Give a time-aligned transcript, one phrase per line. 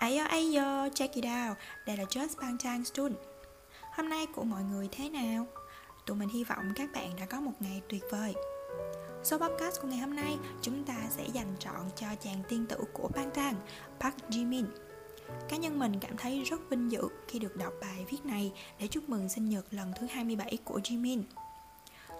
[0.00, 1.56] Ayo ayo, check it out.
[1.86, 3.12] Đây là Just Bangtan Stun
[3.92, 5.46] Hôm nay của mọi người thế nào?
[6.06, 8.34] Tụi mình hy vọng các bạn đã có một ngày tuyệt vời.
[9.24, 12.76] Số podcast của ngày hôm nay chúng ta sẽ dành trọn cho chàng tiên tử
[12.92, 13.54] của Bangtan,
[14.00, 14.64] Park Jimin.
[15.48, 18.86] Cá nhân mình cảm thấy rất vinh dự khi được đọc bài viết này để
[18.86, 21.22] chúc mừng sinh nhật lần thứ 27 của Jimin.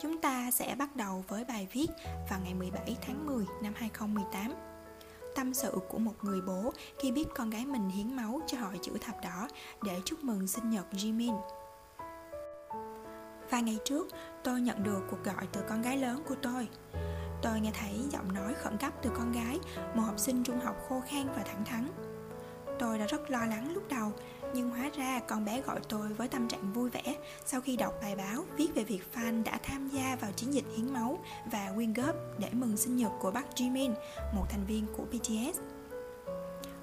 [0.00, 1.86] Chúng ta sẽ bắt đầu với bài viết
[2.30, 4.75] vào ngày 17 tháng 10 năm 2018
[5.36, 8.78] tâm sự của một người bố khi biết con gái mình hiến máu cho hội
[8.82, 9.48] chữ thập đỏ
[9.82, 11.40] để chúc mừng sinh nhật Jimin.
[13.50, 14.08] Vài ngày trước,
[14.44, 16.68] tôi nhận được cuộc gọi từ con gái lớn của tôi.
[17.42, 19.58] Tôi nghe thấy giọng nói khẩn cấp từ con gái,
[19.94, 21.88] một học sinh trung học khô khan và thẳng thắn.
[22.78, 24.12] Tôi đã rất lo lắng lúc đầu,
[24.54, 27.94] nhưng hóa ra con bé gọi tôi với tâm trạng vui vẻ sau khi đọc
[28.02, 31.18] bài báo viết về việc fan đã tham gia vào chiến dịch hiến máu
[31.52, 33.94] và quyên góp để mừng sinh nhật của bác Jimin,
[34.34, 35.60] một thành viên của BTS.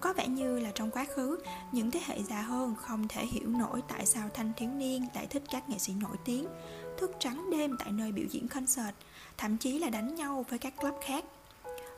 [0.00, 1.38] Có vẻ như là trong quá khứ,
[1.72, 5.26] những thế hệ già hơn không thể hiểu nổi tại sao thanh thiếu niên lại
[5.26, 6.46] thích các nghệ sĩ nổi tiếng,
[6.98, 8.94] thức trắng đêm tại nơi biểu diễn concert,
[9.38, 11.24] thậm chí là đánh nhau với các club khác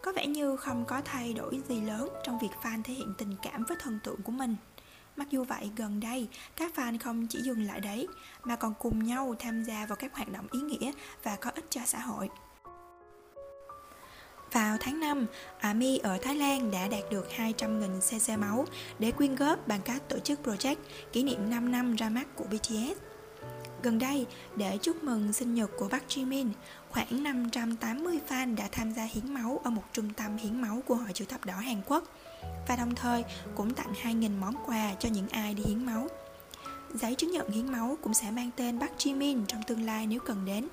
[0.02, 3.34] có vẻ như không có thay đổi gì lớn trong việc fan thể hiện tình
[3.42, 4.56] cảm với thần tượng của mình.
[5.18, 8.06] Mặc dù vậy, gần đây, các fan không chỉ dừng lại đấy,
[8.44, 11.64] mà còn cùng nhau tham gia vào các hoạt động ý nghĩa và có ích
[11.70, 12.28] cho xã hội.
[14.52, 15.26] Vào tháng 5,
[15.58, 18.64] ARMY ở Thái Lan đã đạt được 200.000 cc máu
[18.98, 20.76] để quyên góp bằng cách tổ chức project
[21.12, 23.07] kỷ niệm 5 năm ra mắt của BTS.
[23.82, 24.26] Gần đây,
[24.56, 26.50] để chúc mừng sinh nhật của Park Jimin,
[26.90, 30.94] khoảng 580 fan đã tham gia hiến máu ở một trung tâm hiến máu của
[30.94, 32.04] Hội chữ thập đỏ Hàn Quốc
[32.68, 33.24] và đồng thời
[33.56, 36.08] cũng tặng 2.000 món quà cho những ai đi hiến máu.
[36.94, 40.20] Giấy chứng nhận hiến máu cũng sẽ mang tên Park Jimin trong tương lai nếu
[40.20, 40.68] cần đến.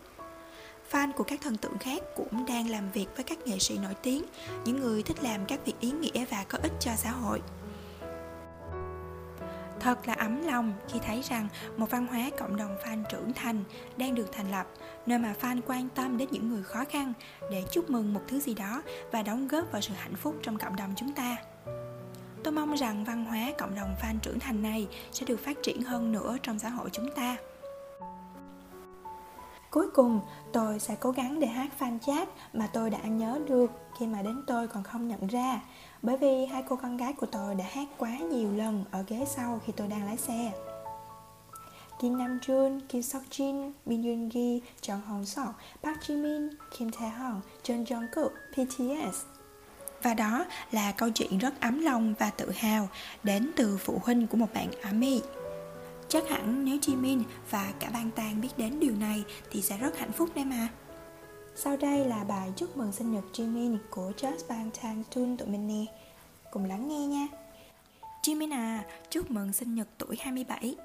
[0.91, 3.93] Fan của các thần tượng khác cũng đang làm việc với các nghệ sĩ nổi
[4.03, 4.23] tiếng,
[4.65, 7.41] những người thích làm các việc ý nghĩa và có ích cho xã hội.
[9.85, 11.47] Thật là ấm lòng khi thấy rằng
[11.77, 13.63] một văn hóa cộng đồng fan trưởng thành
[13.97, 14.67] đang được thành lập,
[15.05, 17.13] nơi mà fan quan tâm đến những người khó khăn
[17.51, 20.57] để chúc mừng một thứ gì đó và đóng góp vào sự hạnh phúc trong
[20.57, 21.37] cộng đồng chúng ta.
[22.43, 25.81] Tôi mong rằng văn hóa cộng đồng fan trưởng thành này sẽ được phát triển
[25.81, 27.37] hơn nữa trong xã hội chúng ta.
[29.71, 30.19] Cuối cùng,
[30.53, 34.21] tôi sẽ cố gắng để hát fan chat mà tôi đã nhớ được khi mà
[34.21, 35.59] đến tôi còn không nhận ra
[36.05, 39.25] bởi vì hai cô con gái của tôi đã hát quá nhiều lần ở ghế
[39.35, 40.51] sau khi tôi đang lái xe.
[42.01, 46.49] Kim Nam Jun, Kim Seok Jin, Min Yoon Gi, Jung Hong Seok, Park Ji Min,
[46.77, 49.23] Kim Tae Hong, Jung Jong Kook, BTS.
[50.03, 52.89] Và đó là câu chuyện rất ấm lòng và tự hào
[53.23, 55.21] đến từ phụ huynh của một bạn ARMY.
[56.09, 59.97] Chắc hẳn nếu Jimin và cả bang tang biết đến điều này thì sẽ rất
[59.97, 60.67] hạnh phúc đấy mà.
[61.57, 65.47] Sau đây là bài chúc mừng sinh nhật Jimin của Just Bang Tang Tun tụi
[65.47, 65.85] mình nè.
[66.51, 67.27] Cùng lắng nghe nha.
[68.21, 70.75] Jimin à, chúc mừng sinh nhật tuổi 27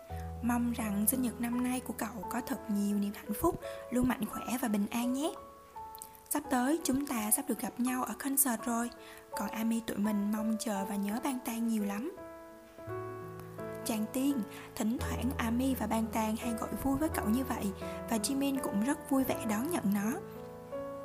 [0.42, 3.60] Mong rằng sinh nhật năm nay của cậu có thật nhiều niềm hạnh phúc
[3.90, 5.32] Luôn mạnh khỏe và bình an nhé.
[6.30, 8.90] Sắp tới chúng ta sắp được gặp nhau ở concert rồi.
[9.30, 12.16] Còn Ami tụi mình mong chờ và nhớ Bang Tan nhiều lắm.
[13.84, 14.42] Chàng tiên,
[14.74, 17.72] thỉnh thoảng Ami và Bang Tan hay gọi vui với cậu như vậy
[18.10, 20.12] Và Jimin cũng rất vui vẻ đón nhận nó.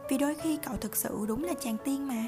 [0.09, 2.27] Vì đôi khi cậu thực sự đúng là chàng tiên mà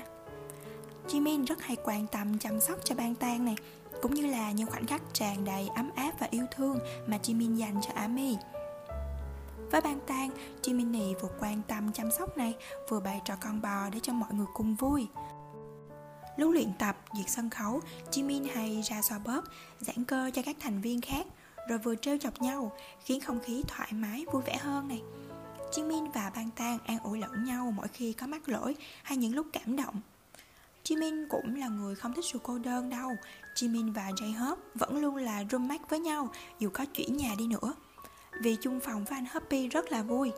[1.07, 3.55] Jimin rất hay quan tâm chăm sóc cho Bang Tan này
[4.01, 7.55] cũng như là những khoảnh khắc tràn đầy ấm áp và yêu thương mà Jimin
[7.55, 8.37] dành cho Ami.
[9.71, 10.29] Với Bang Tan,
[10.63, 12.55] Jiminy vừa quan tâm chăm sóc này,
[12.89, 15.07] vừa bày trò con bò để cho mọi người cùng vui.
[16.37, 19.41] Lúc luyện tập, duyệt sân khấu, Jimin hay ra xoa bóp,
[19.79, 21.27] giãn cơ cho các thành viên khác,
[21.69, 22.71] rồi vừa trêu chọc nhau,
[23.05, 25.01] khiến không khí thoải mái, vui vẻ hơn này.
[25.71, 29.35] Jimin và Bang Tan an ủi lẫn nhau mỗi khi có mắc lỗi hay những
[29.35, 30.01] lúc cảm động.
[30.83, 33.11] Jimin cũng là người không thích sự cô đơn đâu.
[33.55, 36.29] Jimin và J-Hope vẫn luôn là roommate với nhau
[36.59, 37.73] dù có chuyển nhà đi nữa.
[38.41, 40.31] Vì chung phòng với anh Happy rất là vui.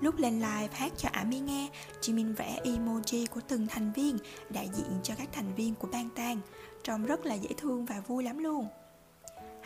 [0.00, 1.68] Lúc lên live hát cho Ami nghe,
[2.00, 4.18] Jimin vẽ emoji của từng thành viên
[4.50, 6.40] đại diện cho các thành viên của bang tang
[6.82, 8.66] Trông rất là dễ thương và vui lắm luôn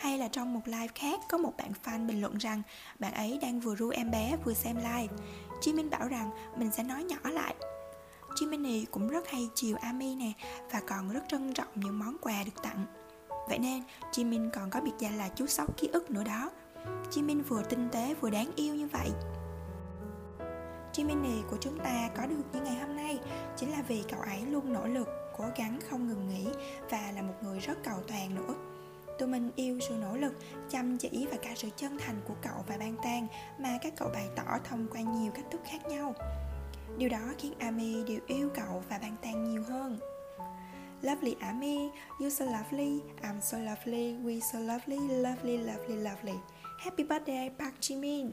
[0.02, 2.62] hay là trong một live khác có một bạn fan bình luận rằng
[2.98, 5.14] bạn ấy đang vừa ru em bé vừa xem live
[5.60, 7.54] Jimin bảo rằng mình sẽ nói nhỏ lại
[8.34, 10.32] Jiminy cũng rất hay chiều Ami nè
[10.72, 12.86] và còn rất trân trọng những món quà được tặng.
[13.48, 13.82] Vậy nên
[14.12, 16.50] Jimin còn có biệt danh là chú sóc ký ức nữa đó.
[17.10, 19.10] Jimin vừa tinh tế vừa đáng yêu như vậy.
[20.92, 23.18] Jiminy của chúng ta có được như ngày hôm nay
[23.56, 25.08] chính là vì cậu ấy luôn nỗ lực,
[25.38, 26.46] cố gắng không ngừng nghỉ
[26.90, 28.71] và là một người rất cầu toàn nữa.
[29.22, 30.32] Tụi mình yêu sự nỗ lực,
[30.70, 33.26] chăm chỉ và cả sự chân thành của cậu và Ban Tan
[33.58, 36.14] mà các cậu bày tỏ thông qua nhiều cách thức khác nhau.
[36.98, 39.98] Điều đó khiến Ami đều yêu cậu và Bang Tan nhiều hơn
[41.02, 41.90] Lovely ami
[42.20, 46.36] you so lovely, I'm so lovely, we so lovely, lovely, lovely, lovely.
[46.78, 48.30] Happy birthday Park Jimin.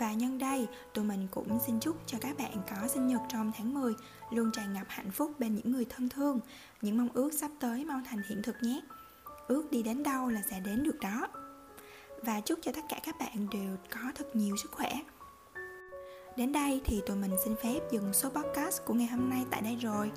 [0.00, 3.52] Và nhân đây, tụi mình cũng xin chúc cho các bạn có sinh nhật trong
[3.56, 3.92] tháng 10
[4.30, 6.40] luôn tràn ngập hạnh phúc bên những người thân thương.
[6.82, 8.80] Những mong ước sắp tới mau thành hiện thực nhé.
[9.48, 11.28] Ước đi đến đâu là sẽ đến được đó.
[12.22, 14.92] Và chúc cho tất cả các bạn đều có thật nhiều sức khỏe.
[16.36, 19.60] Đến đây thì tụi mình xin phép dừng số podcast của ngày hôm nay tại
[19.60, 20.12] đây rồi.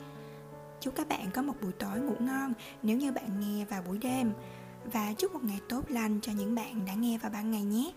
[0.82, 2.54] Chúc các bạn có một buổi tối ngủ ngon
[2.84, 4.32] nếu như bạn nghe vào buổi đêm
[4.94, 7.94] và chúc một ngày tốt lành cho những bạn đã nghe vào ban ngày nhé.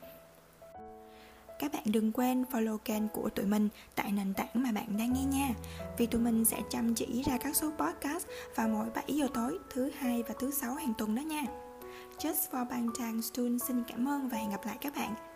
[1.60, 5.12] Các bạn đừng quên follow kênh của tụi mình tại nền tảng mà bạn đang
[5.12, 5.48] nghe nha.
[5.98, 9.58] Vì tụi mình sẽ chăm chỉ ra các số podcast vào mỗi 7 giờ tối,
[9.74, 11.42] thứ hai và thứ sáu hàng tuần đó nha.
[12.18, 15.29] Just for Bangtan Stun xin cảm ơn và hẹn gặp lại các bạn.